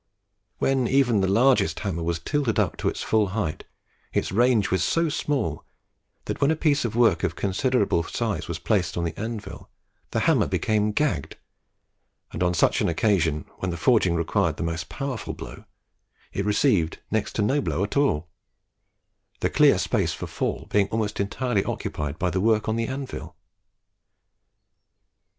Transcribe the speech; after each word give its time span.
When 0.57 0.87
even 0.87 1.21
the 1.21 1.27
largest 1.27 1.81
hammer 1.81 2.01
was 2.01 2.17
tilted 2.17 2.57
up 2.57 2.75
to 2.77 2.89
its 2.89 3.03
full 3.03 3.27
height, 3.37 3.65
its 4.11 4.31
range 4.31 4.71
was 4.71 4.83
so 4.83 5.09
small, 5.09 5.63
that 6.25 6.41
when 6.41 6.49
a 6.49 6.55
piece 6.55 6.83
of 6.83 6.95
work 6.95 7.23
of 7.23 7.35
considerable 7.35 8.01
size 8.01 8.47
was 8.47 8.57
placed 8.57 8.97
on 8.97 9.03
the 9.03 9.15
anvil, 9.15 9.69
the 10.09 10.21
hammer 10.21 10.47
became 10.47 10.91
"gagged," 10.91 11.37
and, 12.31 12.41
on 12.41 12.55
such 12.55 12.81
an 12.81 12.89
occasion, 12.89 13.45
where 13.59 13.69
the 13.69 13.77
forging 13.77 14.15
required 14.15 14.57
the 14.57 14.63
most 14.63 14.89
powerful 14.89 15.35
blow, 15.35 15.65
it 16.33 16.45
received 16.45 16.97
next 17.11 17.33
to 17.33 17.43
no 17.43 17.61
blow 17.61 17.83
at 17.83 17.95
all, 17.95 18.27
the 19.41 19.51
clear 19.51 19.77
space 19.77 20.13
for 20.13 20.25
fall 20.25 20.65
being 20.71 20.87
almost 20.87 21.19
entirely 21.19 21.63
occupied 21.65 22.17
by 22.17 22.31
the 22.31 22.41
work 22.41 22.67
on 22.67 22.75
the 22.75 22.87
anvil. 22.87 23.35